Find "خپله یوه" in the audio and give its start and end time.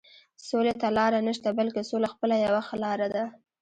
2.13-2.61